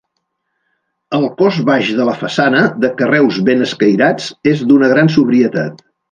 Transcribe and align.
El 1.17 1.25
cos 1.41 1.59
baix 1.67 1.91
de 1.99 2.07
la 2.09 2.15
façana, 2.21 2.63
de 2.85 2.89
carreus 3.01 3.37
ben 3.49 3.61
escairats, 3.65 4.31
és 4.53 4.63
d'una 4.71 4.89
gran 4.95 5.13
sobrietat. 5.17 5.85